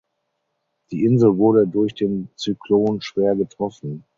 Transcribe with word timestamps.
Die 0.89 1.05
Insel 1.05 1.37
wurde 1.37 1.67
durch 1.67 1.93
den 1.93 2.29
Zyklon 2.35 3.01
schwer 3.01 3.35
getroffen. 3.35 4.03